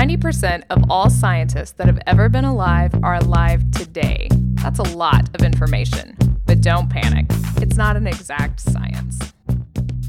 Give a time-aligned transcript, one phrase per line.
[0.00, 4.28] 90% of all scientists that have ever been alive are alive today.
[4.54, 6.16] That's a lot of information.
[6.46, 7.26] But don't panic,
[7.60, 9.18] it's not an exact science.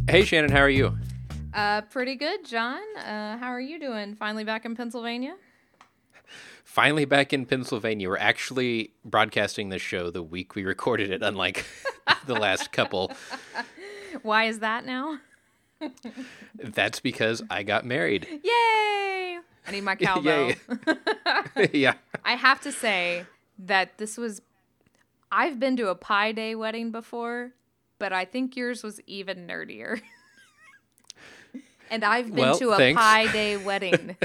[0.09, 0.98] Hey, Shannon, how are you?
[1.54, 2.80] Uh, pretty good, John.
[2.95, 4.16] Uh, how are you doing?
[4.16, 5.35] Finally back in Pennsylvania?
[6.63, 8.08] Finally back in Pennsylvania.
[8.08, 11.66] We're actually broadcasting this show the week we recorded it, unlike
[12.27, 13.12] the last couple.
[14.21, 15.20] Why is that now?
[16.55, 18.26] That's because I got married.
[18.41, 19.39] Yay!
[19.67, 20.51] I need my cowbell.
[21.73, 21.93] yeah.
[22.25, 23.25] I have to say
[23.59, 24.41] that this was.
[25.31, 27.51] I've been to a Pi Day wedding before,
[27.99, 30.01] but I think yours was even nerdier.
[31.89, 32.99] and I've been Well, to a thanks.
[33.01, 34.17] Pi Day wedding.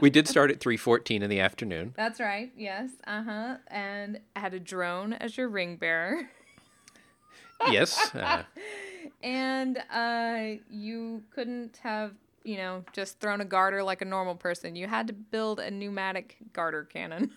[0.00, 1.94] We did start at 3:14 in the afternoon.
[1.96, 2.50] That's right.
[2.56, 2.90] Yes.
[3.06, 3.56] Uh huh.
[3.68, 6.28] And I had a drone as your ring bearer.
[7.70, 8.12] Yes.
[8.14, 8.42] Uh,
[9.22, 12.12] And uh, you couldn't have,
[12.44, 14.76] you know, just thrown a garter like a normal person.
[14.76, 17.32] You had to build a pneumatic garter cannon.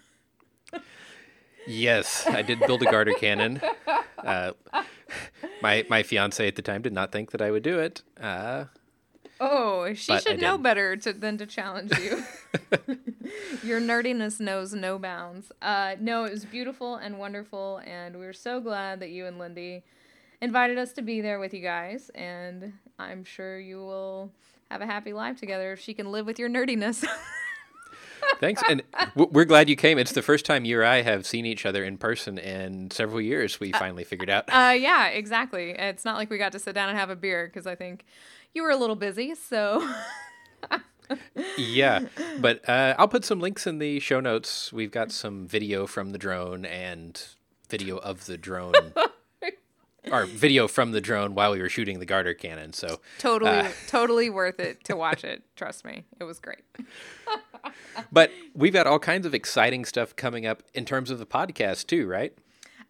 [1.68, 3.62] yes, I did build a garter cannon.
[4.24, 4.52] Uh,
[5.62, 8.04] my my fiance at the time did not think that I would do it.
[8.20, 8.66] Uh,
[9.40, 12.24] Oh, she should know better to, than to challenge you.
[13.64, 15.52] Your nerdiness knows no bounds.
[15.62, 19.38] Uh, no, it was beautiful and wonderful, and we were so glad that you and
[19.38, 19.84] Lindy
[20.42, 22.10] invited us to be there with you guys.
[22.16, 24.32] And I'm sure you will
[24.70, 27.06] have a happy life together if she can live with your nerdiness.
[28.40, 28.84] thanks, and
[29.16, 29.98] we're glad you came.
[29.98, 33.22] It's the first time you or I have seen each other in person in several
[33.22, 33.60] years.
[33.60, 34.46] We finally figured out.
[34.52, 35.72] uh, yeah, exactly.
[35.72, 38.06] It's not like we got to sit down and have a beer because I think
[38.54, 39.36] you were a little busy.
[39.36, 39.88] So.
[41.58, 42.02] yeah,
[42.40, 44.74] but uh, I'll put some links in the show notes.
[44.74, 47.22] We've got some video from the drone and
[47.70, 48.94] video of the drone,
[50.12, 52.74] or video from the drone while we were shooting the garter cannon.
[52.74, 53.70] So Totally, Uh.
[53.88, 55.44] totally worth it to watch it.
[55.56, 56.64] Trust me, it was great.
[58.12, 61.88] But we've got all kinds of exciting stuff coming up in terms of the podcast
[61.88, 62.34] too, right?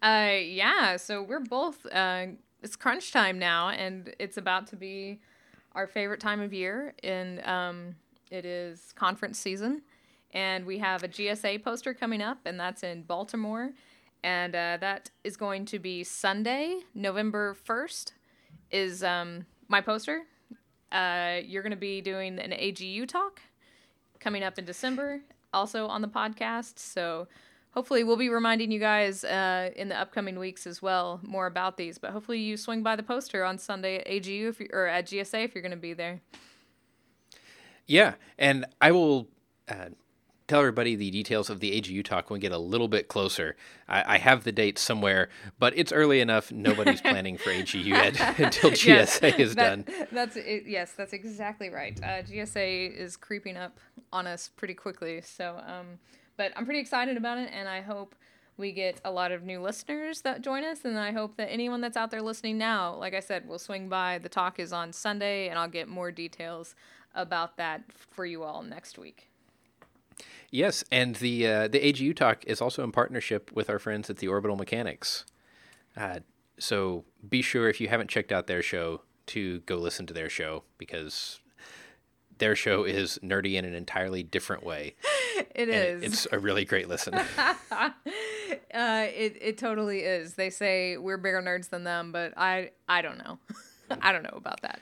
[0.02, 0.96] Uh, yeah.
[0.96, 1.84] So we're both.
[1.86, 2.26] Uh,
[2.62, 5.18] it's crunch time now, and it's about to be
[5.72, 6.94] our favorite time of year.
[7.02, 7.96] And um,
[8.30, 9.82] it is conference season,
[10.32, 13.70] and we have a GSA poster coming up, and that's in Baltimore,
[14.22, 18.14] and uh, that is going to be Sunday, November first.
[18.70, 20.22] Is um, my poster.
[20.92, 23.40] Uh, you're going to be doing an AGU talk
[24.20, 25.20] coming up in December,
[25.52, 26.78] also on the podcast.
[26.78, 27.28] So
[27.70, 31.76] hopefully we'll be reminding you guys uh, in the upcoming weeks as well more about
[31.76, 31.98] these.
[31.98, 35.06] But hopefully you swing by the poster on Sunday at AGU if you, or at
[35.06, 36.20] GSA if you're going to be there.
[37.86, 39.28] Yeah, and I will
[39.68, 39.90] uh,
[40.48, 43.54] tell everybody the details of the AGU talk when we get a little bit closer.
[43.88, 45.28] I, I have the date somewhere,
[45.58, 46.50] but it's early enough.
[46.50, 50.06] Nobody's planning for AGU yet until Yes, GSA is that- done.
[50.10, 51.96] That's it, yes, that's exactly right.
[52.02, 53.78] Uh, GSA is creeping up
[54.12, 55.20] on us pretty quickly.
[55.20, 55.86] So, um,
[56.36, 58.14] but I'm pretty excited about it, and I hope
[58.56, 61.80] we get a lot of new listeners that join us, and I hope that anyone
[61.80, 64.18] that's out there listening now, like I said, will swing by.
[64.18, 66.74] The talk is on Sunday, and I'll get more details
[67.14, 69.27] about that for you all next week.
[70.50, 74.16] Yes, and the uh, the AGU talk is also in partnership with our friends at
[74.16, 75.24] the Orbital Mechanics.
[75.96, 76.20] Uh,
[76.58, 80.30] so be sure if you haven't checked out their show to go listen to their
[80.30, 81.40] show because
[82.38, 84.94] their show is nerdy in an entirely different way.
[85.54, 86.02] It is.
[86.02, 87.14] It's a really great listen.
[87.70, 87.90] uh,
[88.72, 90.34] it it totally is.
[90.34, 93.38] They say we're bigger nerds than them, but I I don't know.
[94.02, 94.80] I don't know about that.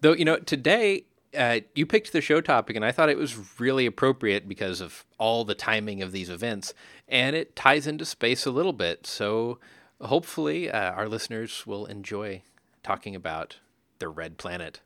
[0.00, 1.04] Though you know, today
[1.36, 5.04] uh, you picked the show topic, and I thought it was really appropriate because of
[5.18, 6.74] all the timing of these events,
[7.08, 9.06] and it ties into space a little bit.
[9.06, 9.58] So
[10.00, 12.42] hopefully, uh, our listeners will enjoy
[12.82, 13.58] talking about
[13.98, 14.80] the red planet.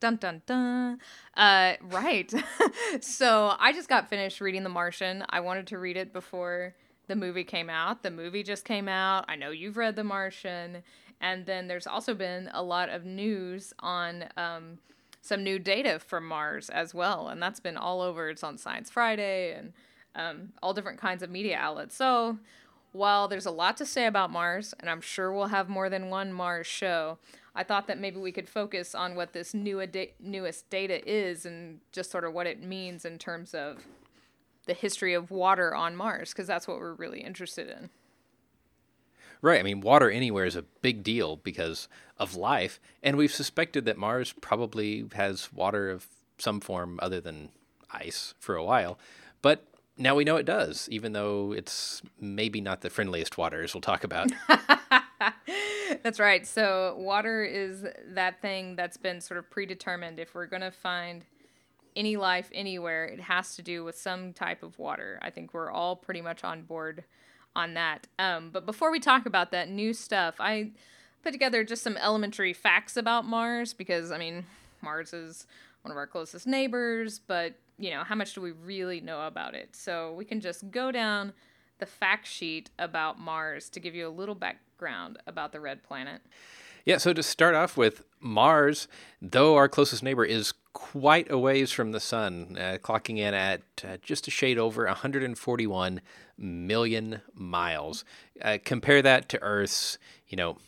[0.00, 0.98] Dun dun dun.
[1.36, 2.32] Uh, right.
[3.00, 5.24] so I just got finished reading The Martian.
[5.28, 6.74] I wanted to read it before
[7.06, 8.02] the movie came out.
[8.02, 9.26] The movie just came out.
[9.28, 10.82] I know you've read The Martian.
[11.20, 14.78] And then there's also been a lot of news on um,
[15.20, 17.28] some new data from Mars as well.
[17.28, 18.30] And that's been all over.
[18.30, 19.72] It's on Science Friday and
[20.14, 21.94] um, all different kinds of media outlets.
[21.94, 22.38] So
[22.92, 26.10] while there's a lot to say about Mars, and I'm sure we'll have more than
[26.10, 27.18] one Mars show,
[27.54, 31.44] I thought that maybe we could focus on what this new da- newest data is
[31.46, 33.84] and just sort of what it means in terms of
[34.66, 37.90] the history of water on Mars, because that's what we're really interested in.
[39.42, 39.60] Right.
[39.60, 41.88] I mean, water anywhere is a big deal because
[42.18, 46.06] of life, and we've suspected that Mars probably has water of
[46.38, 47.50] some form other than
[47.90, 48.98] ice for a while.
[49.42, 49.66] But
[49.96, 53.80] now we know it does, even though it's maybe not the friendliest water, as we'll
[53.80, 54.30] talk about.
[56.02, 56.46] That's right.
[56.46, 60.18] So water is that thing that's been sort of predetermined.
[60.18, 61.24] If we're going to find
[61.96, 65.18] any life anywhere, it has to do with some type of water.
[65.20, 67.04] I think we're all pretty much on board
[67.56, 68.06] on that.
[68.18, 70.70] Um, but before we talk about that new stuff, I
[71.22, 74.46] put together just some elementary facts about Mars because, I mean,
[74.82, 75.46] Mars is
[75.82, 79.54] one of our closest neighbors, but, you know, how much do we really know about
[79.54, 79.74] it?
[79.74, 81.32] So we can just go down
[81.78, 86.20] the fact sheet about Mars to give you a little background about the red planet.
[86.90, 88.88] Yeah, so to start off with, Mars,
[89.22, 93.62] though our closest neighbor, is quite a ways from the sun, uh, clocking in at
[93.84, 96.00] uh, just a shade over 141
[96.36, 98.04] million miles.
[98.42, 100.58] Uh, compare that to Earth's, you know,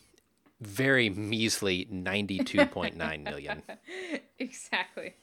[0.63, 3.63] very measly 92.9 million.
[4.39, 5.15] exactly.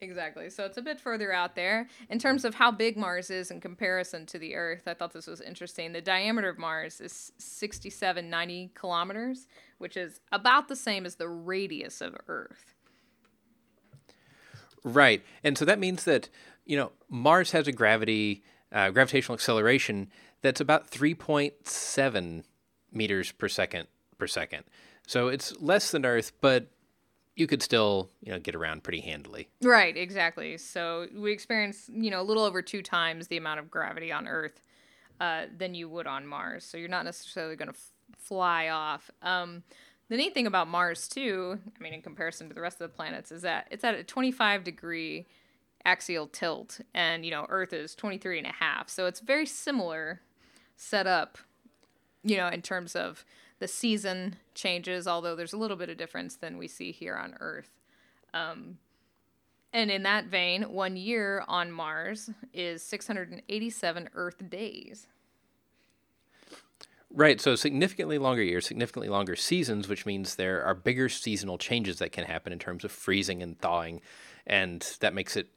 [0.00, 0.50] Exactly.
[0.50, 1.88] So it's a bit further out there.
[2.08, 5.26] In terms of how big Mars is in comparison to the Earth, I thought this
[5.26, 5.92] was interesting.
[5.92, 9.46] The diameter of Mars is 6790 kilometers,
[9.78, 12.74] which is about the same as the radius of Earth.
[14.84, 15.22] Right.
[15.42, 16.28] And so that means that,
[16.64, 20.08] you know, Mars has a gravity, uh, gravitational acceleration
[20.40, 22.44] that's about 3.7
[22.92, 24.64] meters per second per second.
[25.06, 26.66] So it's less than Earth, but
[27.36, 29.48] you could still, you know, get around pretty handily.
[29.62, 30.58] Right, exactly.
[30.58, 34.26] So we experience, you know, a little over two times the amount of gravity on
[34.26, 34.60] Earth
[35.20, 36.64] uh, than you would on Mars.
[36.64, 39.10] So you're not necessarily going to f- fly off.
[39.22, 39.62] Um,
[40.08, 42.96] the neat thing about Mars, too, I mean, in comparison to the rest of the
[42.96, 45.26] planets, is that it's at a 25 degree
[45.84, 48.88] axial tilt, and, you know, Earth is 23 and a half.
[48.88, 50.22] So it's very similar
[50.76, 51.38] setup,
[52.24, 53.24] you know, in terms of
[53.58, 57.34] the season changes, although there's a little bit of difference than we see here on
[57.40, 57.70] Earth.
[58.32, 58.78] Um,
[59.72, 65.06] and in that vein, one year on Mars is 687 Earth days.
[67.10, 71.98] Right, so significantly longer years, significantly longer seasons, which means there are bigger seasonal changes
[71.98, 74.02] that can happen in terms of freezing and thawing,
[74.46, 75.48] and that makes it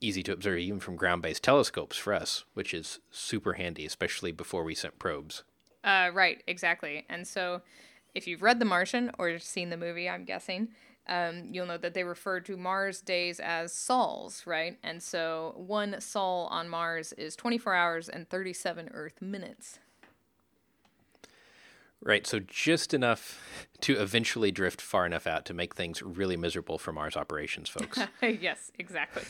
[0.00, 4.32] easy to observe even from ground based telescopes for us, which is super handy, especially
[4.32, 5.44] before we sent probes.
[5.86, 7.06] Uh, right, exactly.
[7.08, 7.62] And so,
[8.14, 10.68] if you've read The Martian or seen the movie, I'm guessing,
[11.08, 14.76] um, you'll know that they refer to Mars days as sols, right?
[14.82, 19.78] And so, one sol on Mars is 24 hours and 37 Earth minutes.
[22.02, 26.78] Right, so just enough to eventually drift far enough out to make things really miserable
[26.78, 27.98] for Mars operations, folks.
[28.22, 29.22] yes, exactly.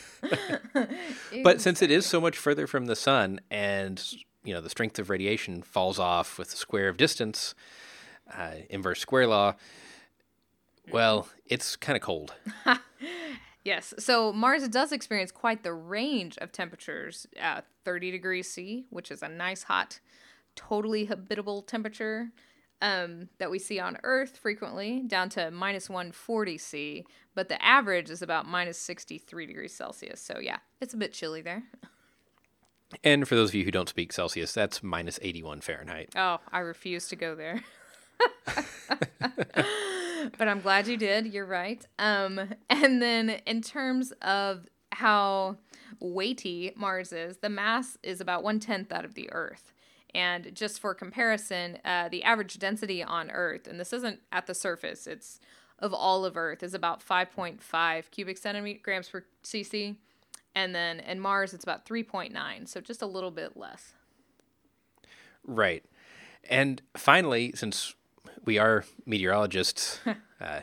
[1.45, 4.03] but since it is so much further from the sun and
[4.47, 7.55] you know the strength of radiation falls off with the square of distance,
[8.33, 9.55] uh, inverse square law.
[10.93, 12.35] Well, it's kind of cold.
[13.65, 13.93] yes.
[13.99, 17.27] So Mars does experience quite the range of temperatures.
[17.41, 19.99] Uh, 30 degrees C, which is a nice hot,
[20.55, 22.31] totally habitable temperature
[22.81, 27.05] um, that we see on Earth frequently, down to minus 140 C.
[27.35, 30.21] But the average is about minus 63 degrees Celsius.
[30.21, 31.65] So yeah, it's a bit chilly there.
[33.03, 36.11] And for those of you who don't speak Celsius, that's minus 81 Fahrenheit.
[36.17, 37.63] Oh, I refuse to go there.
[40.39, 41.27] but I'm glad you did.
[41.27, 41.85] You're right.
[41.99, 42.41] Um,
[42.71, 45.57] and then in terms of how
[46.01, 49.73] weighty Mars is, the mass is about one tenth that of the Earth.
[50.15, 54.55] And just for comparison, uh, the average density on Earth, and this isn't at the
[54.55, 55.41] surface, it's
[55.79, 59.97] of all of Earth, is about 5.5 cubic centimeter grams per cc.
[60.57, 63.93] And then in Mars, it's about 3.9, so just a little bit less.
[65.47, 65.85] Right.
[66.49, 67.95] And finally, since
[68.47, 70.01] we are meteorologists,
[70.41, 70.61] uh,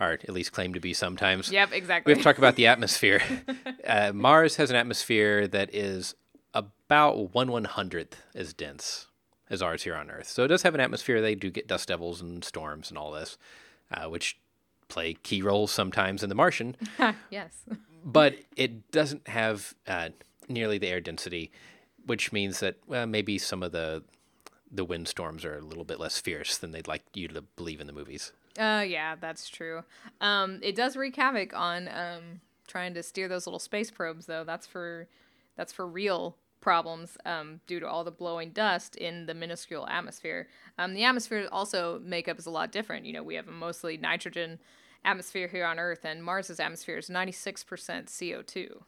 [0.00, 1.52] or at least claim to be sometimes.
[1.52, 2.10] Yep, exactly.
[2.10, 3.20] We have to talk about the atmosphere.
[3.86, 6.14] uh, Mars has an atmosphere that is
[6.54, 9.08] about one one hundredth as dense
[9.50, 10.28] as ours here on Earth.
[10.28, 11.20] So it does have an atmosphere.
[11.20, 13.36] They do get dust devils and storms and all this,
[13.92, 14.38] uh, which
[14.88, 16.76] play key roles sometimes in The Martian.
[17.30, 17.64] yes
[18.06, 20.10] but it doesn't have uh,
[20.48, 21.50] nearly the air density,
[22.06, 24.04] which means that well, maybe some of the
[24.70, 27.86] the windstorms are a little bit less fierce than they'd like you to believe in
[27.86, 28.32] the movies.
[28.58, 29.82] Uh, yeah, that's true.
[30.20, 34.44] Um, it does wreak havoc on um, trying to steer those little space probes, though.
[34.44, 35.08] That's for
[35.56, 36.36] that's for real
[36.66, 40.48] problems um, due to all the blowing dust in the minuscule atmosphere.
[40.78, 43.06] Um, the atmosphere also makeup is a lot different.
[43.06, 44.58] You know, we have a mostly nitrogen
[45.04, 47.64] atmosphere here on Earth, and Mars's atmosphere is 96%
[48.06, 48.82] CO2.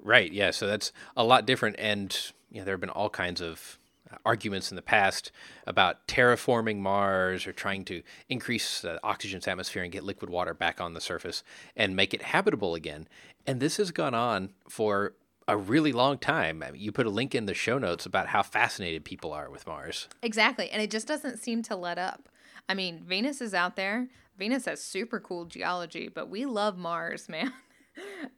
[0.00, 1.76] Right, yeah, so that's a lot different.
[1.78, 3.78] And you know, there have been all kinds of
[4.26, 5.30] arguments in the past
[5.68, 10.80] about terraforming Mars or trying to increase uh, oxygen's atmosphere and get liquid water back
[10.80, 11.44] on the surface
[11.76, 13.06] and make it habitable again.
[13.46, 15.14] And this has gone on for
[15.46, 16.62] a really long time.
[16.62, 19.50] I mean, you put a link in the show notes about how fascinated people are
[19.50, 20.08] with Mars.
[20.22, 22.28] Exactly, and it just doesn't seem to let up.
[22.68, 24.08] I mean, Venus is out there.
[24.38, 27.52] Venus has super cool geology, but we love Mars, man.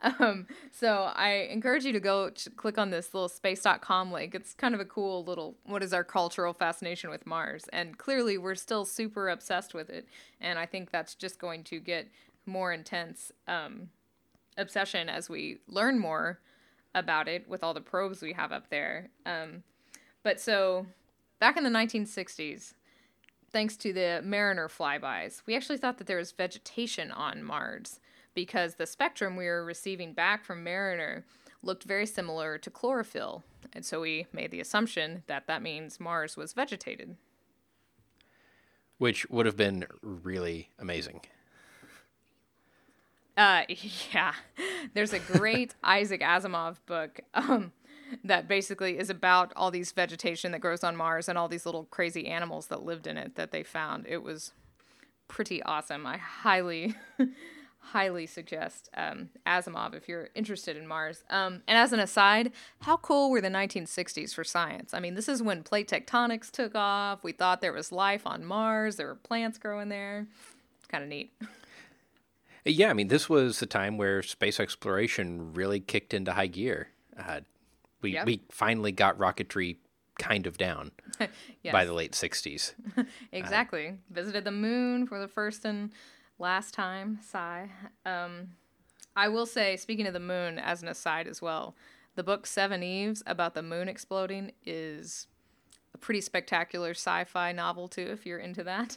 [0.03, 4.35] um, so I encourage you to go ch- click on this little space.com link.
[4.35, 7.65] It's kind of a cool little what is our cultural fascination with Mars?
[7.73, 10.07] And clearly we're still super obsessed with it.
[10.43, 12.09] And I think that's just going to get
[12.45, 13.89] more intense um,
[14.59, 16.41] obsession as we learn more
[16.97, 19.11] about it with all the probes we have up there.
[19.25, 19.63] Um,
[20.25, 20.87] but so
[21.39, 22.73] back in the 1960s,
[23.53, 28.01] thanks to the Mariner flybys, we actually thought that there was vegetation on Mars
[28.35, 31.25] because the spectrum we were receiving back from Mariner
[31.63, 33.45] looked very similar to chlorophyll.
[33.73, 37.17] And so we made the assumption that that means Mars was vegetated.
[38.99, 41.21] Which would have been really amazing.
[43.37, 43.63] Uh,
[44.13, 44.33] yeah.
[44.95, 47.73] There's a great Isaac Asimov book um,
[48.25, 51.85] that basically is about all these vegetation that grows on Mars and all these little
[51.85, 54.07] crazy animals that lived in it that they found.
[54.09, 54.53] It was
[55.29, 56.07] pretty awesome.
[56.07, 56.95] I highly
[57.81, 61.23] highly suggest um, Asimov if you're interested in Mars.
[61.31, 64.93] Um, and as an aside, how cool were the 1960s for science?
[64.93, 67.23] I mean, this is when plate tectonics took off.
[67.23, 70.27] We thought there was life on Mars, there were plants growing there.
[70.79, 71.33] It's kind of neat.
[72.67, 76.89] Yeah, I mean, this was the time where space exploration really kicked into high gear.
[77.17, 77.41] Uh,
[78.03, 78.27] we yep.
[78.27, 79.77] we finally got rocketry
[80.19, 80.91] kind of down
[81.63, 81.73] yes.
[81.73, 82.75] by the late 60s.
[83.33, 83.89] exactly.
[83.89, 85.91] Uh, Visited the moon for the first and
[86.39, 87.71] last time, sigh.
[88.05, 88.49] Um,
[89.15, 91.75] I will say, speaking of the moon, as an aside as well,
[92.17, 95.27] the book Seveneves about the moon exploding is
[95.95, 98.97] a pretty spectacular sci-fi novel too, if you're into that.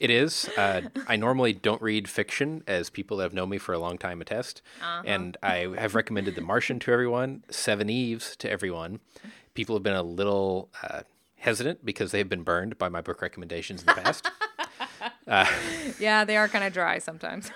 [0.00, 0.48] It is.
[0.56, 3.98] Uh, I normally don't read fiction, as people that have known me for a long
[3.98, 5.02] time attest, uh-huh.
[5.06, 9.00] and I have recommended The Martian to everyone, Seveneves to everyone.
[9.54, 11.02] People have been a little uh,
[11.36, 14.30] hesitant because they've been burned by my book recommendations in the past.
[15.26, 15.46] Uh,
[15.98, 17.50] yeah, they are kind of dry sometimes.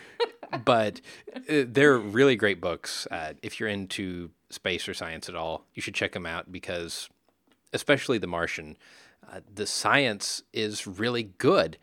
[0.64, 1.00] but
[1.48, 3.06] uh, they're really great books.
[3.10, 7.08] Uh, if you're into space or science at all, you should check them out because,
[7.72, 8.76] especially The Martian,
[9.30, 11.78] uh, the science is really good.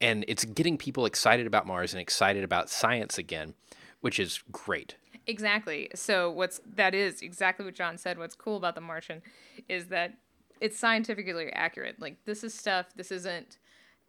[0.00, 3.54] And it's getting people excited about Mars and excited about science again,
[4.00, 4.96] which is great.
[5.26, 5.90] Exactly.
[5.94, 8.18] So what's that is exactly what John said.
[8.18, 9.22] What's cool about The Martian
[9.68, 10.14] is that
[10.60, 12.00] it's scientifically accurate.
[12.00, 12.86] Like this is stuff.
[12.96, 13.58] This isn't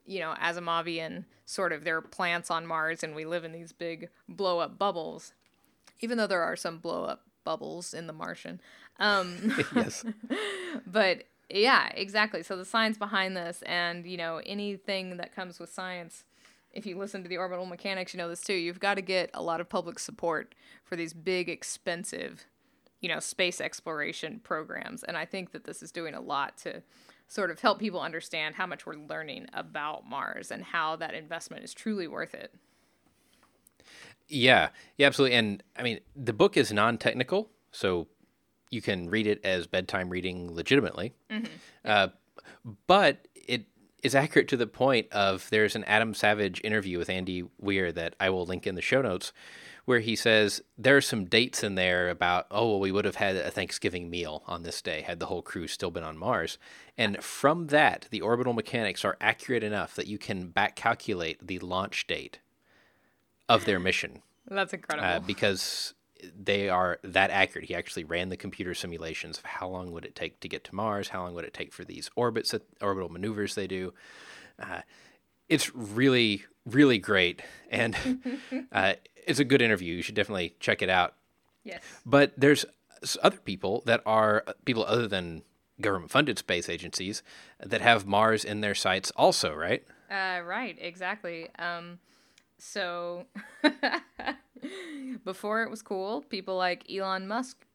[0.05, 3.71] you know, Asimovian sort of there are plants on Mars and we live in these
[3.71, 5.33] big blow up bubbles.
[6.01, 8.59] Even though there are some blow up bubbles in the Martian.
[8.99, 10.03] Um, yes.
[10.87, 12.43] but yeah, exactly.
[12.43, 16.25] So the science behind this and, you know, anything that comes with science,
[16.71, 18.53] if you listen to the orbital mechanics, you know this too.
[18.53, 20.53] You've got to get a lot of public support
[20.83, 22.45] for these big, expensive,
[23.01, 25.03] you know, space exploration programs.
[25.03, 26.83] And I think that this is doing a lot to
[27.27, 31.63] sort of help people understand how much we're learning about Mars and how that investment
[31.63, 32.53] is truly worth it.
[34.27, 35.37] Yeah, yeah, absolutely.
[35.37, 38.07] And I mean, the book is non technical, so
[38.69, 41.13] you can read it as bedtime reading legitimately.
[41.29, 41.53] Mm-hmm.
[41.83, 42.07] Uh,
[42.87, 43.65] but it
[44.03, 48.15] is accurate to the point of there's an Adam Savage interview with Andy Weir that
[48.19, 49.33] I will link in the show notes
[49.89, 53.15] where he says there are some dates in there about oh well we would have
[53.15, 56.59] had a Thanksgiving meal on this day had the whole crew still been on Mars,
[56.95, 61.57] and from that the orbital mechanics are accurate enough that you can back calculate the
[61.57, 62.37] launch date
[63.49, 64.21] of their mission.
[64.47, 65.95] That's incredible uh, because
[66.37, 67.67] they are that accurate.
[67.67, 70.75] He actually ran the computer simulations of how long would it take to get to
[70.75, 73.93] Mars, how long would it take for these orbits, orbital maneuvers they do.
[74.59, 74.81] Uh,
[75.47, 77.95] it's really, really great, and
[78.71, 78.93] uh,
[79.25, 79.95] it's a good interview.
[79.95, 81.15] You should definitely check it out.
[81.63, 81.81] Yes.
[82.05, 82.65] But there's
[83.23, 85.43] other people that are uh, people other than
[85.81, 87.23] government funded space agencies
[87.59, 89.83] that have Mars in their sights also, right?
[90.11, 91.47] Uh, right, exactly.
[91.57, 91.99] Um,
[92.57, 93.25] so
[95.25, 97.65] before it was cool, people like Elon Musk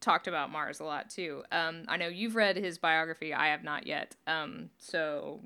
[0.00, 1.44] talked about Mars a lot too.
[1.52, 3.34] Um, I know you've read his biography.
[3.34, 4.16] I have not yet.
[4.26, 5.40] Um, so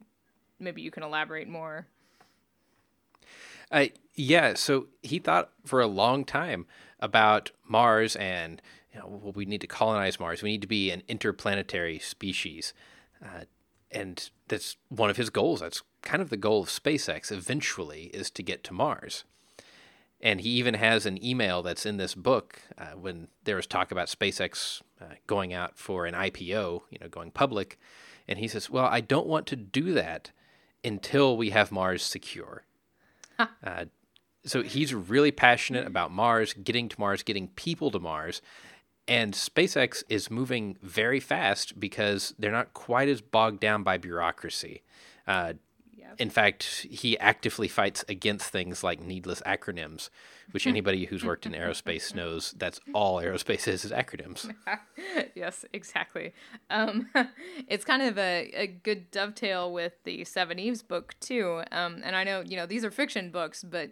[0.59, 1.87] maybe you can elaborate more.
[3.71, 6.67] Uh, yeah, so he thought for a long time
[7.01, 10.43] about Mars and you know, well, we need to colonize Mars.
[10.43, 12.73] We need to be an interplanetary species.
[13.23, 13.45] Uh,
[13.91, 15.61] and that's one of his goals.
[15.61, 19.25] That's kind of the goal of SpaceX eventually is to get to Mars.
[20.25, 23.93] And he even has an email that's in this book uh, when there was talk
[23.93, 27.79] about SpaceX uh, going out for an IPO, you know, going public.
[28.27, 30.31] And he says, Well, I don't want to do that
[30.83, 32.65] until we have Mars secure.
[33.39, 33.87] Uh,
[34.45, 38.41] so he's really passionate about Mars, getting to Mars, getting people to Mars.
[39.09, 44.83] And SpaceX is moving very fast because they're not quite as bogged down by bureaucracy.
[45.27, 45.55] Uh,
[46.09, 46.21] Yep.
[46.21, 50.11] In fact, he actively fights against things like needless acronyms,
[50.51, 54.53] which anybody who's worked in aerospace knows that's all aerospace is is acronyms.
[55.35, 56.33] yes, exactly.
[56.71, 57.09] Um,
[57.69, 61.63] it's kind of a, a good dovetail with the Seveneves book too.
[61.73, 63.91] Um, and I know you know these are fiction books, but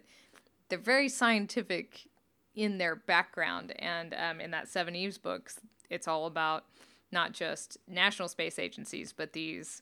[0.69, 2.07] they're very scientific
[2.55, 3.73] in their background.
[3.79, 6.65] And um, in that Seveneves books, it's all about
[7.11, 9.81] not just national space agencies, but these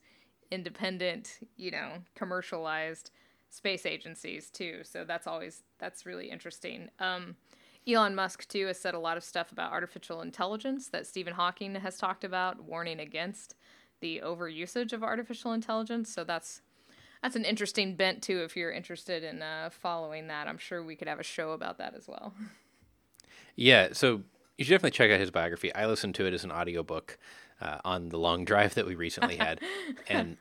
[0.52, 3.12] independent, you know, commercialized
[3.50, 4.82] space agencies too.
[4.84, 6.90] So that's always that's really interesting.
[7.00, 7.36] Um,
[7.88, 11.76] Elon Musk too has said a lot of stuff about artificial intelligence that Stephen Hawking
[11.76, 13.56] has talked about, warning against
[14.02, 16.14] the overusage of artificial intelligence.
[16.14, 16.62] So that's
[17.22, 18.44] that's an interesting bent too.
[18.44, 21.78] If you're interested in uh, following that, I'm sure we could have a show about
[21.78, 22.34] that as well.
[23.56, 24.24] Yeah, so
[24.58, 25.74] you should definitely check out his biography.
[25.76, 27.18] I listened to it as an audiobook
[27.62, 29.60] uh, on the long drive that we recently had,
[30.10, 30.38] and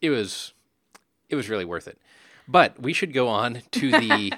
[0.00, 0.52] it was
[1.28, 1.98] it was really worth it.
[2.46, 4.32] But we should go on to the,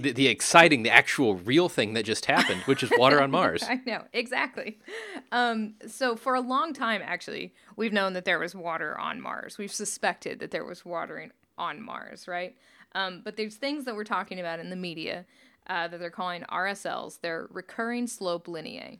[0.00, 3.62] the the exciting, the actual real thing that just happened, which is water on Mars.
[3.68, 4.78] I know exactly.
[5.30, 9.58] Um, so for a long time, actually, we've known that there was water on Mars.
[9.58, 12.56] We've suspected that there was watering on Mars, right?
[12.94, 15.26] Um, but there's things that we're talking about in the media
[15.66, 17.20] uh, that they're calling RSLs.
[17.20, 18.98] They're recurring slope lineae.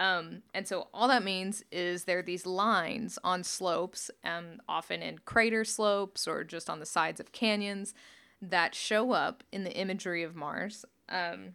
[0.00, 5.02] Um, and so all that means is there are these lines on slopes, um, often
[5.02, 7.92] in crater slopes or just on the sides of canyons,
[8.40, 10.86] that show up in the imagery of Mars.
[11.10, 11.54] Um,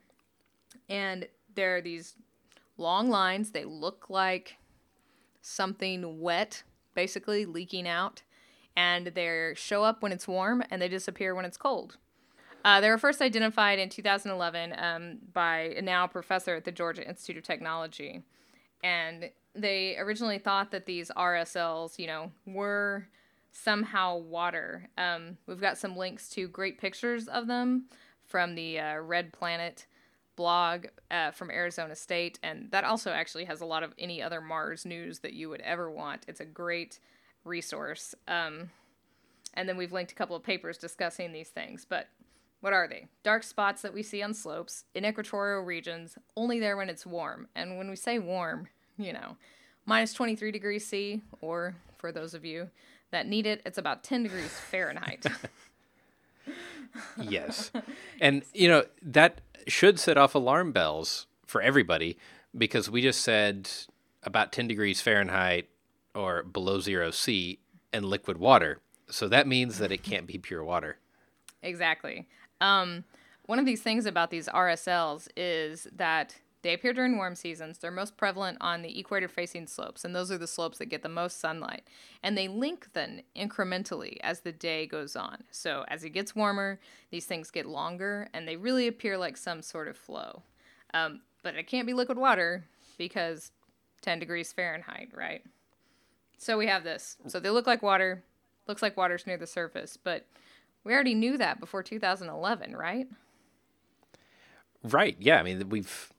[0.88, 2.14] and there are these
[2.78, 3.50] long lines.
[3.50, 4.58] They look like
[5.42, 6.62] something wet,
[6.94, 8.22] basically leaking out.
[8.78, 11.98] And they show up when it's warm and they disappear when it's cold.
[12.66, 17.08] Uh, they were first identified in 2011 um, by a now professor at the Georgia
[17.08, 18.24] Institute of Technology.
[18.84, 23.08] And they originally thought that these RSLs, you know, were
[23.52, 24.90] somehow water.
[24.98, 27.86] Um, we've got some links to great pictures of them
[28.26, 29.86] from the uh, Red Planet
[30.36, 32.40] blog uh, from Arizona State.
[32.42, 35.62] And that also actually has a lot of any other Mars news that you would
[35.62, 36.26] ever want.
[36.28, 37.00] It's a great
[37.44, 38.16] resource.
[38.28, 38.72] Um,
[39.54, 41.86] and then we've linked a couple of papers discussing these things.
[41.88, 42.08] But
[42.62, 43.08] what are they?
[43.24, 47.48] Dark spots that we see on slopes in equatorial regions, only there when it's warm.
[47.56, 49.38] And when we say warm, you know,
[49.86, 52.70] minus 23 degrees C, or for those of you
[53.12, 55.26] that need it, it's about 10 degrees Fahrenheit.
[57.22, 57.72] yes.
[58.20, 62.18] And, you know, that should set off alarm bells for everybody
[62.58, 63.70] because we just said
[64.24, 65.70] about 10 degrees Fahrenheit
[66.14, 67.60] or below zero C
[67.94, 68.80] and liquid water.
[69.10, 70.98] So that means that it can't be pure water.
[71.62, 72.28] Exactly.
[72.62, 73.04] Um,
[73.46, 77.78] one of these things about these RSLs is that they appear during warm seasons.
[77.78, 81.04] They're most prevalent on the equator facing slopes, and those are the slopes that get
[81.04, 81.84] the most sunlight.
[82.24, 85.44] And they lengthen incrementally as the day goes on.
[85.52, 86.80] So as it gets warmer,
[87.12, 90.42] these things get longer, and they really appear like some sort of flow.
[90.92, 92.64] Um, but it can't be liquid water
[92.98, 93.52] because
[94.02, 95.44] 10 degrees Fahrenheit, right?
[96.40, 97.18] So we have this.
[97.28, 98.24] So they look like water,
[98.68, 100.26] looks like water's near the surface, but
[100.86, 103.08] we already knew that before 2011, right?
[104.84, 105.18] Right.
[105.20, 105.40] Yeah.
[105.40, 106.14] I mean, we've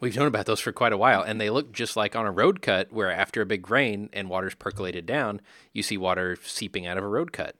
[0.00, 2.32] we've known about those for quite a while, and they look just like on a
[2.32, 5.40] road cut, where after a big rain and water's percolated down,
[5.72, 7.54] you see water seeping out of a road cut.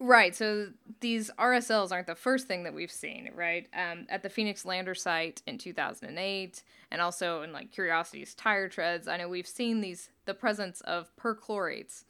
[0.00, 0.34] Right.
[0.34, 0.68] So
[1.00, 3.66] these RSLs aren't the first thing that we've seen, right?
[3.74, 9.08] Um, at the Phoenix Lander site in 2008, and also in like Curiosity's tire treads,
[9.08, 12.04] I know we've seen these the presence of perchlorates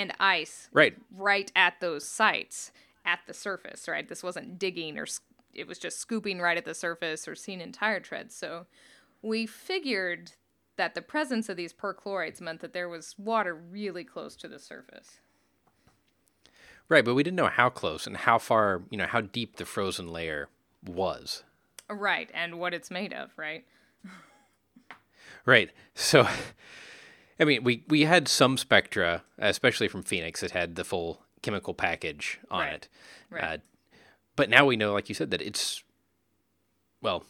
[0.00, 0.96] and ice right.
[1.14, 2.72] right at those sites
[3.04, 4.08] at the surface right?
[4.08, 5.06] This wasn't digging or
[5.54, 8.34] it was just scooping right at the surface or seen in tire treads.
[8.34, 8.66] So
[9.20, 10.32] we figured
[10.76, 14.58] that the presence of these perchlorates meant that there was water really close to the
[14.58, 15.20] surface.
[16.88, 19.66] Right but we didn't know how close and how far you know how deep the
[19.66, 20.48] frozen layer
[20.84, 21.44] was.
[21.90, 23.66] Right and what it's made of right?
[25.46, 26.28] Right so
[27.40, 31.72] I mean, we we had some spectra, especially from Phoenix, that had the full chemical
[31.74, 32.72] package on Right.
[32.74, 32.88] it.
[33.30, 33.44] Right.
[33.44, 33.58] Uh,
[34.36, 35.82] but now we know, like you said, that it's
[37.02, 37.24] well,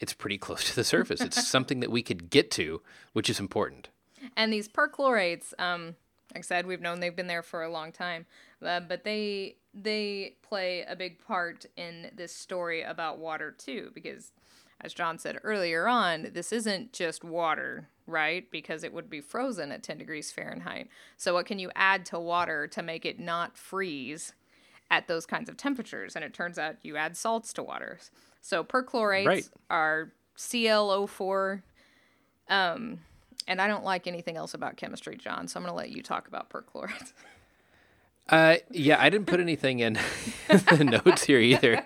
[0.00, 1.20] it's pretty close to the surface.
[1.20, 2.80] it's something that we could get to,
[3.12, 3.90] which is important.
[4.36, 5.96] And these perchlorates, um,
[6.34, 8.26] like I said, we've known they've been there for a long time,
[8.64, 14.32] uh, but they they play a big part in this story about water too, because
[14.80, 18.48] as John said earlier on, this isn't just water, right?
[18.50, 20.88] Because it would be frozen at 10 degrees Fahrenheit.
[21.16, 24.32] So what can you add to water to make it not freeze
[24.90, 26.14] at those kinds of temperatures?
[26.14, 27.98] And it turns out you add salts to water.
[28.40, 29.48] So perchlorates Right.
[29.70, 31.62] are ClO4
[32.48, 33.00] um,
[33.48, 36.02] and I don't like anything else about chemistry, John, so I'm going to let you
[36.02, 37.12] talk about perchlorates.
[38.28, 39.94] Uh, yeah, I didn't put anything in
[40.48, 41.84] the notes here either.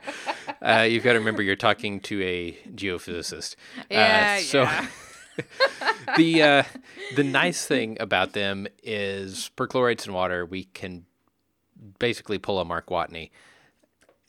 [0.61, 3.57] Uh, you've got to remember you're talking to a geophysicist.
[3.91, 4.87] Yeah, uh, so yeah.
[6.17, 6.63] the uh,
[7.15, 10.45] the nice thing about them is perchlorates in water.
[10.45, 11.07] We can
[11.99, 13.31] basically pull a Mark Watney,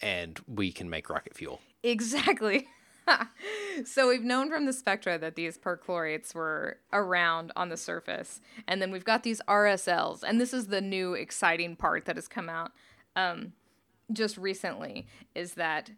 [0.02, 1.62] and we can make rocket fuel.
[1.84, 2.68] Exactly.
[3.86, 8.82] so we've known from the spectra that these perchlorates were around on the surface, and
[8.82, 12.50] then we've got these RSLs, and this is the new exciting part that has come
[12.50, 12.72] out
[13.16, 13.54] um,
[14.12, 15.08] just recently.
[15.36, 15.92] Is that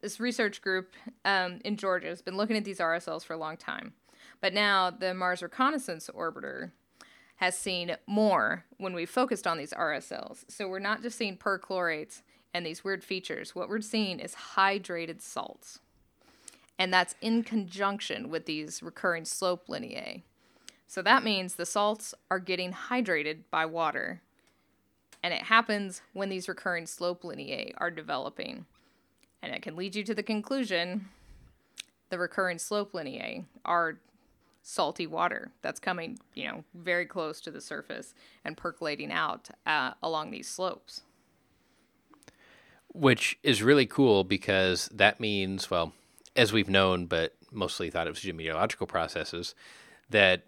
[0.00, 3.56] this research group um, in Georgia has been looking at these RSLs for a long
[3.56, 3.92] time,
[4.40, 6.70] but now the Mars Reconnaissance Orbiter
[7.36, 10.44] has seen more when we focused on these RSLs.
[10.48, 12.22] So we're not just seeing perchlorates
[12.52, 13.54] and these weird features.
[13.54, 15.78] What we're seeing is hydrated salts.
[16.78, 20.22] And that's in conjunction with these recurring slope lineae.
[20.86, 24.20] So that means the salts are getting hydrated by water.
[25.22, 28.66] And it happens when these recurring slope lineae are developing.
[29.42, 31.08] And it can lead you to the conclusion
[32.10, 33.98] the recurring slope lineae are
[34.68, 38.12] salty water that's coming, you know, very close to the surface
[38.44, 41.00] and percolating out uh, along these slopes.
[42.92, 45.94] Which is really cool because that means, well,
[46.36, 49.54] as we've known, but mostly thought it was geometeorological processes,
[50.10, 50.42] that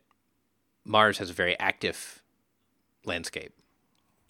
[0.85, 2.23] Mars has a very active
[3.07, 3.55] landscape.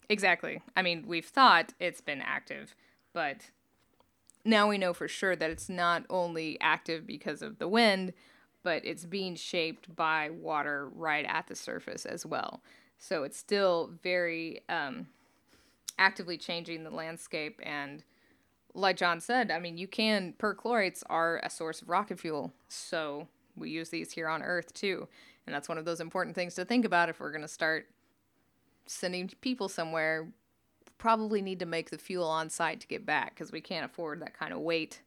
[0.07, 0.61] Exactly.
[0.73, 2.75] I mean, we've thought it's been active,
[3.11, 3.51] but
[4.45, 8.13] now we know for sure that it's not only active because of the wind,
[8.63, 12.61] but it's being shaped by water right at the surface as well.
[12.97, 15.07] So it's still very um,
[15.97, 17.59] actively changing the landscape.
[17.63, 18.03] And
[18.73, 22.53] like John said, I mean, you can, perchlorates are a source of rocket fuel.
[22.67, 25.07] So we use these here on Earth too.
[25.45, 27.87] And that's one of those important things to think about if we're going to start
[28.85, 30.27] sending people somewhere.
[30.99, 34.19] Probably need to make the fuel on site to get back because we can't afford
[34.21, 35.01] that kind of weight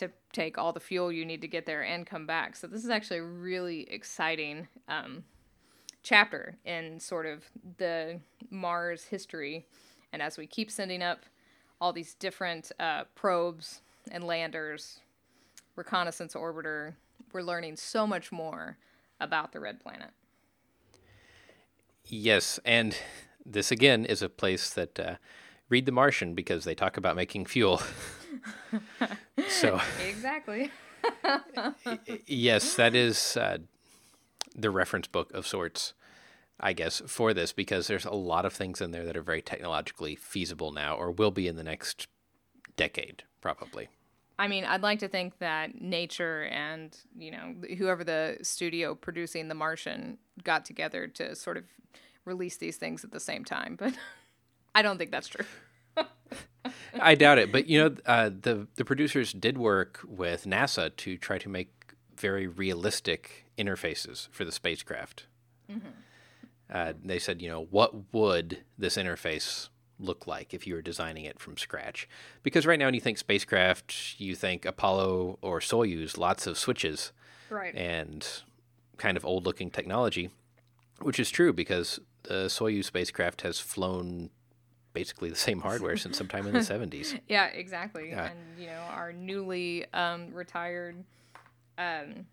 [0.00, 2.56] to take all the fuel you need to get there and come back.
[2.56, 5.24] So this is actually a really exciting um,
[6.02, 7.44] chapter in sort of
[7.78, 9.66] the Mars history.
[10.12, 11.24] And as we keep sending up
[11.80, 15.00] all these different uh, probes and landers,
[15.76, 16.94] reconnaissance orbiter,
[17.32, 18.76] we're learning so much more
[19.20, 20.10] about the red planet.
[22.06, 22.96] Yes, and
[23.46, 25.14] this again is a place that uh,
[25.70, 27.80] read The Martian because they talk about making fuel.
[29.48, 30.70] so exactly.
[32.26, 33.58] yes, that is uh,
[34.54, 35.94] the reference book of sorts,
[36.58, 39.40] I guess, for this because there's a lot of things in there that are very
[39.40, 42.08] technologically feasible now, or will be in the next
[42.76, 43.88] decade, probably.
[44.38, 49.48] I mean, I'd like to think that nature and, you know, whoever the studio producing
[49.48, 51.64] The Martian got together to sort of
[52.24, 53.92] release these things at the same time, but
[54.74, 55.44] I don't think that's true.
[57.00, 61.16] I doubt it, but you know, uh, the the producers did work with NASA to
[61.16, 65.26] try to make very realistic interfaces for the spacecraft.
[65.70, 65.88] Mm-hmm.
[66.72, 71.24] Uh, they said, you know, what would this interface look like if you were designing
[71.24, 72.08] it from scratch?
[72.42, 77.12] Because right now, when you think spacecraft, you think Apollo or Soyuz, lots of switches,
[77.48, 78.26] right, and
[78.98, 80.30] kind of old looking technology,
[81.00, 84.30] which is true because the Soyuz spacecraft has flown
[84.92, 87.18] basically the same hardware since sometime in the 70s.
[87.28, 88.10] Yeah, exactly.
[88.10, 88.30] Yeah.
[88.30, 91.04] And, you know, our newly um, retired
[91.78, 92.26] um,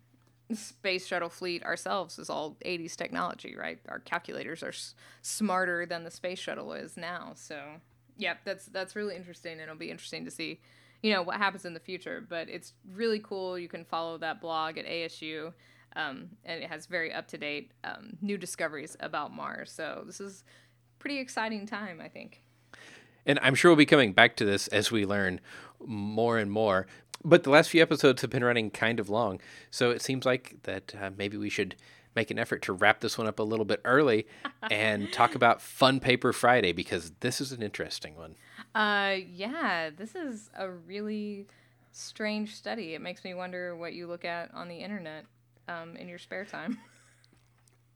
[0.52, 3.78] space shuttle fleet ourselves is all 80s technology, right?
[3.88, 7.32] Our calculators are s- smarter than the space shuttle is now.
[7.34, 7.62] So,
[8.16, 10.60] yeah, that's that's really interesting and it'll be interesting to see,
[11.02, 13.58] you know, what happens in the future, but it's really cool.
[13.58, 15.52] You can follow that blog at ASU.
[15.96, 19.72] Um, and it has very up to date um, new discoveries about Mars.
[19.72, 20.44] So this is
[20.98, 22.42] pretty exciting time, I think.
[23.26, 25.40] And I'm sure we'll be coming back to this as we learn
[25.84, 26.86] more and more.
[27.24, 30.56] But the last few episodes have been running kind of long, so it seems like
[30.62, 31.74] that uh, maybe we should
[32.14, 34.26] make an effort to wrap this one up a little bit early
[34.70, 38.36] and talk about Fun Paper Friday because this is an interesting one.
[38.74, 41.46] Uh, yeah, this is a really
[41.92, 42.94] strange study.
[42.94, 45.24] It makes me wonder what you look at on the internet
[45.68, 46.78] um, in your spare time.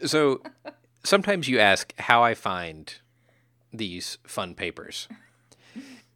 [0.05, 0.43] So
[1.05, 2.95] sometimes you ask how I find
[3.73, 5.09] these fun papers.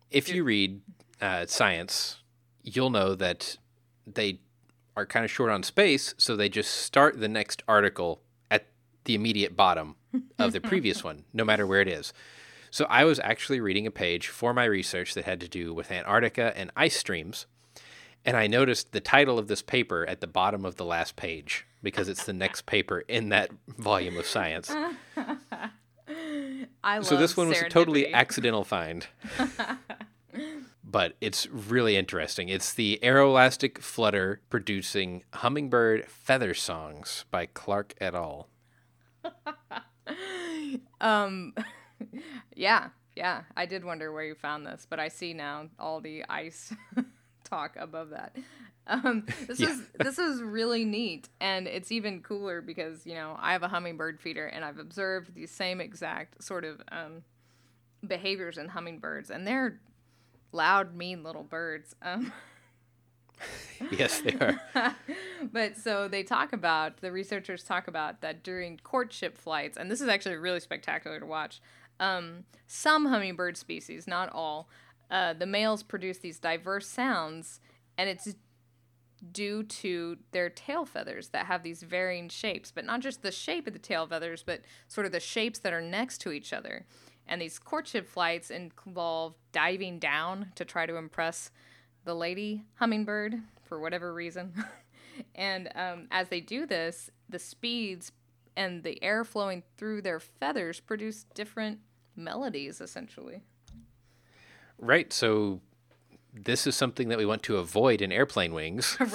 [0.09, 0.83] If you read
[1.21, 2.19] uh, science,
[2.63, 3.59] you'll know that
[4.07, 4.39] they
[4.97, 8.69] are kind of short on space, so they just start the next article at
[9.05, 9.97] the immediate bottom
[10.39, 12.13] of the previous one, no matter where it is.
[12.71, 15.91] So I was actually reading a page for my research that had to do with
[15.91, 17.47] Antarctica and ice streams,
[18.25, 21.67] and I noticed the title of this paper at the bottom of the last page
[21.83, 24.73] because it's the next paper in that volume of science.
[26.87, 29.07] I So this one was a totally accidental find.
[30.85, 32.49] but it's really interesting.
[32.49, 38.49] It's the Aeroelastic Flutter producing Hummingbird Feather Songs by Clark et al.
[41.01, 41.55] Um,
[42.55, 43.43] yeah, yeah.
[43.57, 46.73] I did wonder where you found this, but I see now all the ice
[47.45, 48.37] talk above that.
[48.87, 49.71] Um, this Yeah.
[49.71, 53.69] is this is really neat, and it's even cooler because you know I have a
[53.69, 57.23] hummingbird feeder, and I've observed the same exact sort of um,
[58.07, 59.81] behaviors in hummingbirds, and they're
[60.53, 61.95] loud, mean little birds.
[62.03, 62.33] Um,
[63.91, 64.61] Yes, they are.
[65.53, 70.01] but so they talk about the researchers talk about that during courtship flights, and this
[70.01, 71.61] is actually really spectacular to watch.
[72.01, 74.69] Um, some hummingbird species, not all,
[75.11, 77.61] uh, the males produce these diverse sounds,
[77.99, 78.35] and it's
[79.33, 83.67] due to their tail feathers that have these varying shapes, but not just the shape
[83.67, 86.87] of the tail feathers, but sort of the shapes that are next to each other.
[87.27, 91.51] And these courtship flights involve diving down to try to impress
[92.05, 94.53] the lady hummingbird for whatever reason.
[95.35, 98.13] and um, as they do this, the speeds
[98.57, 101.81] and the air flowing through their feathers produce different
[102.15, 103.43] melodies, essentially.
[104.79, 105.13] Right.
[105.13, 105.61] So
[106.45, 109.11] this is something that we want to avoid in airplane wings Right.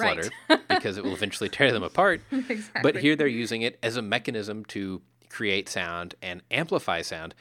[0.46, 2.20] flutter because it will eventually tear them apart.
[2.32, 2.82] exactly.
[2.82, 7.34] But here they're using it as a mechanism to create sound and amplify sound.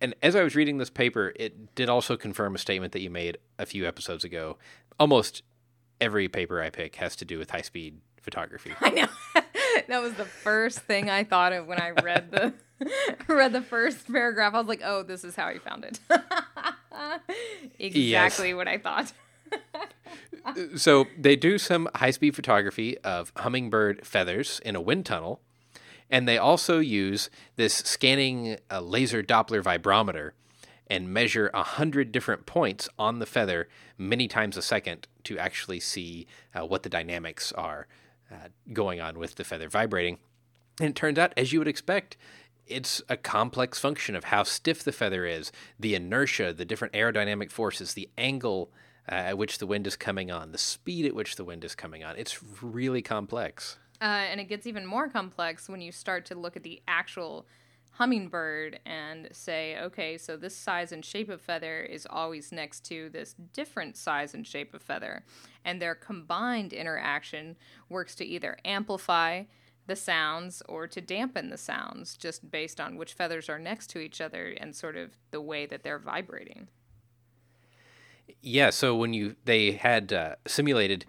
[0.00, 3.10] And as I was reading this paper, it did also confirm a statement that you
[3.10, 4.56] made a few episodes ago.
[4.98, 5.42] Almost
[6.00, 8.72] every paper I pick has to do with high speed photography.
[8.80, 9.41] I know.
[9.88, 12.54] that was the first thing I thought of when I read the
[13.28, 14.54] read the first paragraph.
[14.54, 16.00] I was like, "Oh, this is how he found it."
[17.78, 19.12] exactly what I thought.
[20.76, 25.40] so they do some high speed photography of hummingbird feathers in a wind tunnel.
[26.10, 30.32] And they also use this scanning uh, laser Doppler vibrometer
[30.86, 35.80] and measure a hundred different points on the feather many times a second to actually
[35.80, 37.86] see uh, what the dynamics are
[38.32, 40.18] uh, going on with the feather vibrating.
[40.80, 42.16] And it turns out, as you would expect,
[42.66, 47.50] it's a complex function of how stiff the feather is, the inertia, the different aerodynamic
[47.50, 48.70] forces, the angle
[49.10, 51.74] uh, at which the wind is coming on, the speed at which the wind is
[51.74, 52.16] coming on.
[52.16, 53.78] It's really complex.
[54.00, 57.46] Uh, and it gets even more complex when you start to look at the actual
[57.92, 63.10] hummingbird and say, okay, so this size and shape of feather is always next to
[63.10, 65.24] this different size and shape of feather.
[65.64, 67.56] And their combined interaction
[67.88, 69.44] works to either amplify
[69.86, 73.98] the sounds or to dampen the sounds just based on which feathers are next to
[73.98, 76.68] each other and sort of the way that they're vibrating.
[78.40, 81.04] Yeah, so when you they had uh, simulated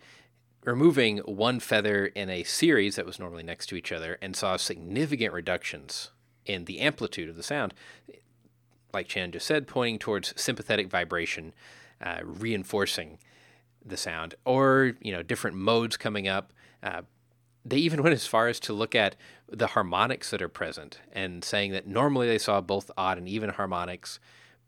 [0.66, 4.58] removing one feather in a series that was normally next to each other and saw
[4.58, 6.12] significant reductions
[6.46, 7.74] in the amplitude of the sound,
[8.94, 11.54] like Chan just said, pointing towards sympathetic vibration,
[12.02, 13.18] uh, reinforcing
[13.86, 16.54] the sound, or you know different modes coming up.
[16.82, 17.02] Uh,
[17.66, 19.16] they even went as far as to look at
[19.50, 23.50] the harmonics that are present and saying that normally they saw both odd and even
[23.50, 24.20] harmonics,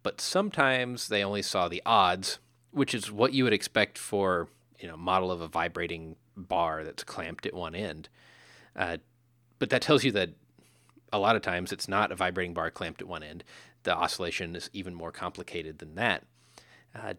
[0.04, 2.40] but sometimes they only saw the odds,
[2.72, 4.48] which is what you would expect for
[4.80, 8.10] you know model of a vibrating bar that's clamped at one end.
[8.76, 8.98] Uh,
[9.60, 10.32] but that tells you that
[11.16, 13.44] a lot of times it's not a vibrating bar clamped at one end.
[13.84, 16.24] The oscillation is even more complicated than that.
[16.94, 17.14] Uh,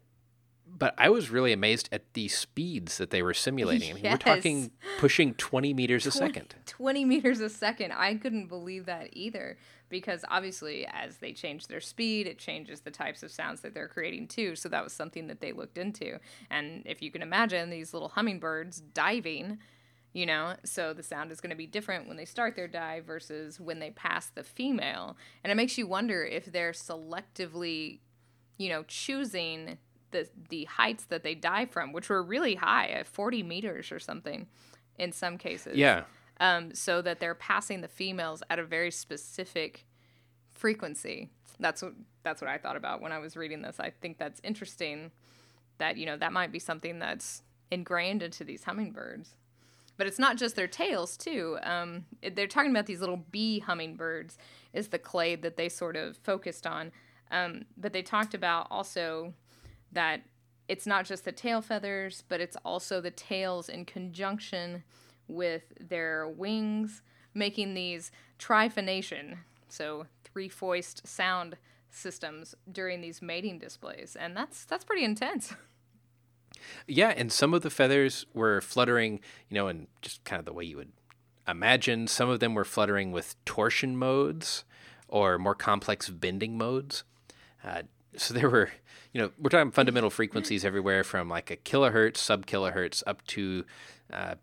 [0.69, 3.91] but I was really amazed at the speeds that they were simulating.
[3.91, 6.55] I mean, we're talking pushing 20 meters a second.
[6.67, 7.93] 20 meters a second.
[7.93, 12.91] I couldn't believe that either because obviously as they change their speed, it changes the
[12.91, 14.57] types of sounds that they're creating too.
[14.57, 16.19] So that was something that they looked into.
[16.51, 19.59] And if you can imagine these little hummingbirds diving,
[20.17, 23.05] you know, so the sound is going to be different when they start their dive
[23.05, 25.15] versus when they pass the female.
[25.45, 27.99] And it makes you wonder if they're selectively,
[28.57, 29.77] you know, choosing
[30.13, 33.99] the the heights that they dive from, which were really high, at 40 meters or
[33.99, 34.47] something
[34.99, 36.05] in some cases Yeah.
[36.41, 39.85] um, so that they're passing the females at a very specific
[40.55, 41.29] frequency.
[41.61, 43.79] That's what that's what I thought about when I was reading this.
[43.79, 45.11] I think that's interesting.
[45.77, 49.37] That you know that might be something that's ingrained into these hummingbirds.
[49.97, 51.59] But it's not just their tails too.
[51.63, 52.05] Um,
[52.35, 54.37] they're talking about these little bee hummingbirds
[54.73, 56.93] is the clade that they sort of focused on.
[57.31, 59.33] Um, but they talked about also
[59.93, 60.23] that
[60.69, 64.83] it's not just the tail feathers, but it's also the tails in conjunction
[65.29, 67.03] with their wings,
[67.35, 71.57] making these triphonation, so three voiced sound
[71.91, 75.55] systems during these mating displays, and that's that's pretty intense.
[76.87, 80.53] Yeah, and some of the feathers were fluttering, you know, in just kind of the
[80.53, 80.93] way you would
[81.49, 82.07] imagine.
[82.07, 84.65] Some of them were fluttering with torsion modes,
[85.09, 87.05] or more complex bending modes.
[87.65, 87.83] Uh,
[88.17, 88.71] so there were,
[89.13, 93.65] you know, we're talking fundamental frequencies everywhere from like a kilohertz, sub kilohertz, up to
[94.13, 94.35] uh,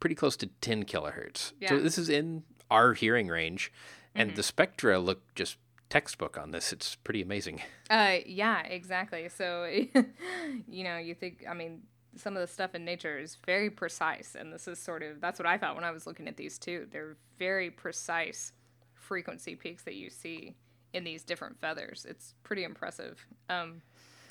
[0.00, 1.52] pretty close to 10 kilohertz.
[1.60, 1.70] Yeah.
[1.70, 3.72] So this is in our hearing range,
[4.14, 6.72] and the spectra look just textbook on this.
[6.72, 7.62] It's pretty amazing.
[7.88, 9.28] Uh, yeah, exactly.
[9.28, 9.64] So,
[10.68, 11.82] you know, you think, I mean,
[12.16, 15.38] some of the stuff in nature is very precise, and this is sort of that's
[15.38, 16.88] what I thought when I was looking at these too.
[16.90, 18.52] They're very precise
[18.94, 20.56] frequency peaks that you see
[20.92, 22.06] in these different feathers.
[22.08, 23.24] It's pretty impressive.
[23.48, 23.82] Um,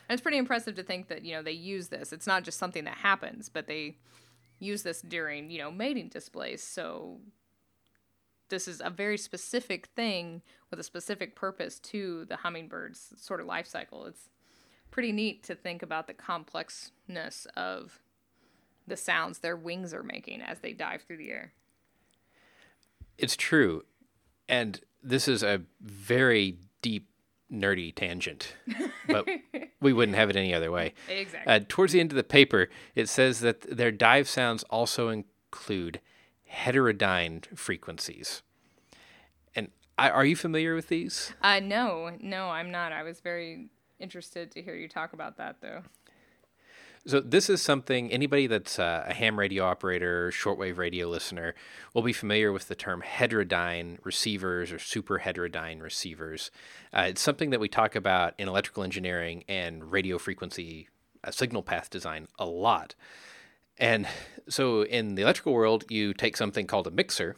[0.08, 2.12] and it's pretty impressive to think that you know they use this.
[2.12, 3.98] It's not just something that happens, but they
[4.60, 6.62] use this during you know mating displays.
[6.62, 7.20] So
[8.50, 13.48] this is a very specific thing with a specific purpose to the hummingbird's sort of
[13.48, 14.06] life cycle.
[14.06, 14.30] It's
[14.92, 18.00] pretty neat to think about the complexness of
[18.88, 21.54] the sounds their wings are making as they dive through the air.
[23.18, 23.84] It's true.
[24.48, 27.10] And this is a very deep,
[27.52, 28.56] nerdy tangent,
[29.08, 29.28] but
[29.82, 30.94] we wouldn't have it any other way.
[31.10, 31.54] Exactly.
[31.54, 36.00] Uh, towards the end of the paper, it says that their dive sounds also include
[36.56, 38.42] heterodyne frequencies.
[39.56, 41.34] And I, are you familiar with these?
[41.42, 42.92] Uh, no, no, I'm not.
[42.92, 45.84] I was very interested to hear you talk about that, though.
[47.08, 51.54] So this is something anybody that's uh, a ham radio operator, shortwave radio listener,
[51.94, 56.50] will be familiar with the term heterodyne receivers or super heterodyne receivers.
[56.92, 60.90] Uh, it's something that we talk about in electrical engineering and radio frequency
[61.24, 62.96] uh, signal path design a lot.
[63.78, 64.08] And
[64.48, 67.36] so in the electrical world, you take something called a mixer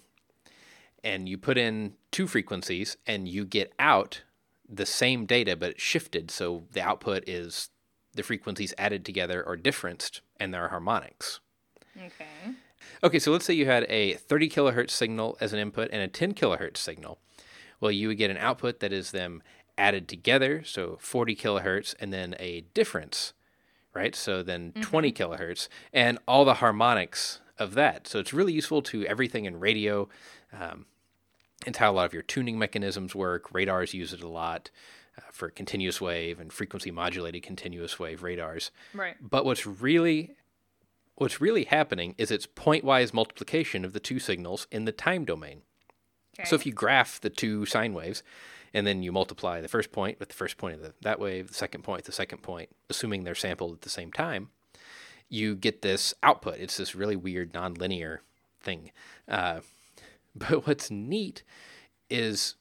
[1.04, 4.23] and you put in two frequencies and you get out
[4.67, 7.69] the same data but shifted so the output is
[8.13, 11.39] the frequencies added together or differenced and there are harmonics.
[11.97, 12.56] Okay.
[13.04, 16.08] Okay, so let's say you had a 30 kilohertz signal as an input and a
[16.08, 17.19] 10 kilohertz signal.
[17.80, 19.41] Well, you would get an output that is them
[19.78, 23.34] added together, so 40 kilohertz, and then a difference,
[23.97, 24.15] right?
[24.15, 28.07] So then 20 kilohertz, and all the harmonics of that.
[28.07, 30.07] So it's really useful to everything in radio.
[30.53, 30.86] Um,
[31.65, 33.51] it's how a lot of your tuning mechanisms work.
[33.53, 34.69] Radars use it a lot
[35.17, 38.69] uh, for continuous wave and frequency modulated continuous wave radars.
[38.93, 39.15] Right.
[39.19, 40.36] But what's really
[41.15, 45.63] what's really happening is it's pointwise multiplication of the two signals in the time domain.
[46.39, 46.47] Okay.
[46.47, 48.21] So if you graph the two sine waves
[48.73, 51.49] and then you multiply the first point with the first point of the, that wave,
[51.49, 54.49] the second point the second point, assuming they're sampled at the same time,
[55.30, 56.58] you get this output.
[56.58, 58.19] It's this really weird nonlinear
[58.62, 58.91] thing.
[59.27, 59.62] Uh,
[60.36, 61.43] but what's neat
[62.10, 62.56] is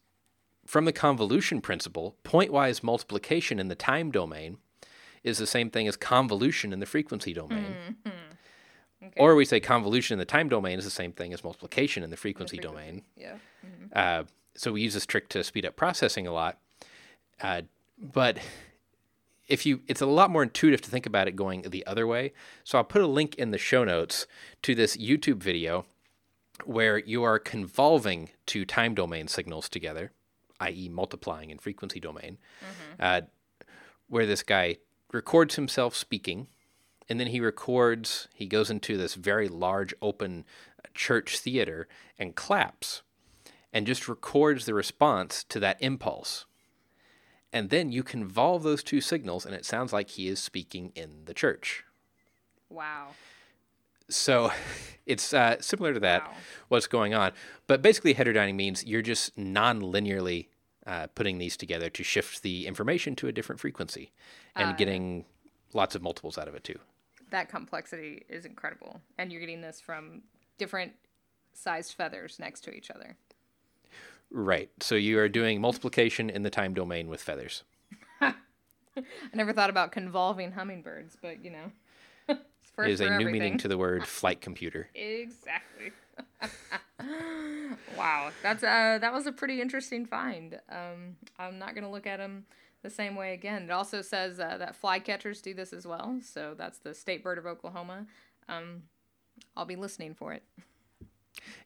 [0.66, 4.58] from the convolution principle, pointwise multiplication in the time domain
[5.22, 7.96] is the same thing as convolution in the frequency domain.
[9.02, 9.12] Okay.
[9.18, 12.10] Or we say convolution in the time domain is the same thing as multiplication in
[12.10, 13.02] the frequency, domain.
[13.16, 13.36] yeah.
[13.92, 14.24] Uh,
[14.56, 16.58] so we use this trick to speed up processing a lot.
[17.40, 17.62] Uh,
[17.98, 18.38] but
[19.48, 22.32] if you, it's a lot more intuitive to think about it going the other way.
[22.64, 24.26] So I'll put a link in the show notes
[24.62, 25.86] to this YouTube video
[26.64, 30.12] where you are convolving two time domain signals together,
[30.60, 32.38] i.e., multiplying in frequency domain,
[32.98, 33.22] uh,
[34.08, 34.78] where this guy
[35.12, 36.48] records himself speaking,
[37.08, 40.44] and then he records, he goes into this very large open
[40.94, 41.86] church theater
[42.18, 43.02] and claps
[43.76, 46.46] and just records the response to that impulse.
[47.52, 51.26] And then you convolve those two signals, and it sounds like he is speaking in
[51.26, 51.84] the church.
[52.70, 53.08] Wow.
[54.08, 54.50] So
[55.06, 56.32] it's uh, similar to that, Wow.
[56.68, 57.32] what's going on.
[57.66, 60.46] But basically, heterodyning means you're just non linearly
[60.86, 64.10] uh, putting these together to shift the information to a different frequency
[64.54, 65.26] and getting
[65.74, 66.78] lots of multiples out of it too.
[67.28, 69.02] That complexity is incredible.
[69.18, 70.22] And you're getting this from
[70.56, 70.92] different
[71.52, 73.18] sized feathers next to each other.
[74.30, 74.70] Right.
[74.80, 77.62] So you are doing multiplication in the time domain with feathers.
[78.20, 78.34] I
[79.34, 81.72] never thought about convolving hummingbirds, but you know,
[82.78, 83.32] It is a new everything.
[83.32, 84.88] meaning to the word flight computer.
[84.94, 85.92] Exactly.
[87.96, 90.58] wow, that's uh, that was a pretty interesting find.
[90.68, 92.44] Um, I'm not gonna look at them
[92.82, 93.62] the same way again.
[93.64, 96.18] It also says uh, that flycatchers do this as well.
[96.22, 98.06] So that's the state bird of Oklahoma.
[98.48, 98.82] Um,
[99.56, 100.42] I'll be listening for it.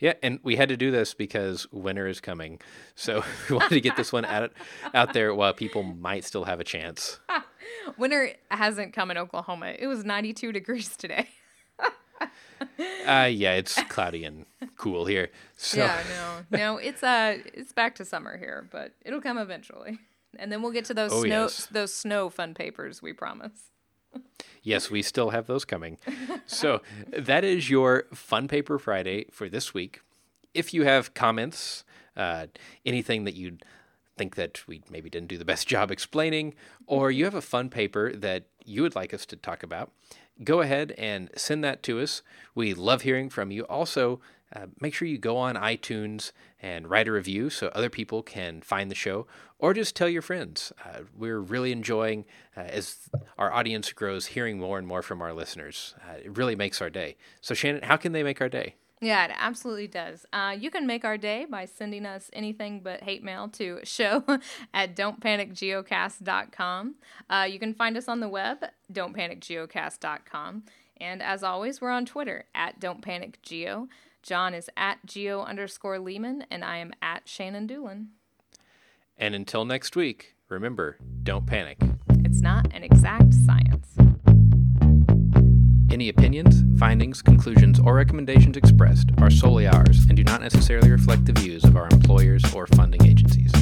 [0.00, 2.60] Yeah, and we had to do this because winter is coming.
[2.94, 4.52] So we wanted to get this one out
[4.94, 7.20] out there while people might still have a chance.
[7.98, 9.74] Winter hasn't come in Oklahoma.
[9.78, 11.28] It was 92 degrees today.
[13.06, 14.44] Uh, yeah, it's cloudy and
[14.76, 15.30] cool here.
[15.56, 16.02] So Yeah,
[16.50, 19.98] no, no, it's uh, it's back to summer here, but it'll come eventually,
[20.38, 21.66] and then we'll get to those Oh, snow yes.
[21.70, 23.00] those snow fun papers.
[23.00, 23.70] We promise.
[24.62, 25.98] Yes, we still have those coming.
[26.46, 26.82] So
[27.16, 30.00] that is your Fun Paper Friday for this week.
[30.54, 31.84] If you have comments,
[32.16, 32.46] uh,
[32.84, 33.64] anything that you'd
[34.18, 36.54] think that we maybe didn't do the best job explaining,
[36.86, 39.92] or you have a fun paper that you would like us to talk about,
[40.44, 42.22] go ahead and send that to us.
[42.54, 43.62] We love hearing from you.
[43.62, 44.20] Also,
[44.54, 48.60] uh, make sure you go on iTunes and write a review so other people can
[48.60, 49.26] find the show,
[49.58, 50.72] or just tell your friends.
[50.84, 52.24] Uh, we're really enjoying,
[52.56, 55.94] uh, as our audience grows, hearing more and more from our listeners.
[56.08, 57.16] Uh, it really makes our day.
[57.40, 58.76] So, Shannon, how can they make our day?
[59.00, 60.26] Yeah, it absolutely does.
[60.30, 64.22] Uh, you can make our day by sending us anything but hate mail to show
[64.74, 66.94] at don'tpanicgeocast.com.
[67.30, 68.58] Uh, you can find us on the web,
[68.92, 70.64] don'tpanicgeocast.com.
[71.00, 73.88] And as always, we're on Twitter at don'tpanicgeo.
[74.22, 78.08] John is at geo underscore Leeman, and I am at Shannon Dulin.
[79.16, 81.78] And until next week, remember, don't panic.
[82.24, 83.96] It's not an exact science.
[85.90, 91.24] Any opinions, findings, conclusions, or recommendations expressed are solely ours and do not necessarily reflect
[91.24, 93.52] the views of our employers or funding agencies.